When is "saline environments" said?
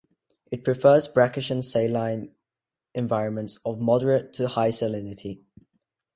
1.63-3.57